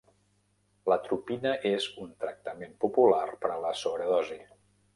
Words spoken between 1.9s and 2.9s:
un tractament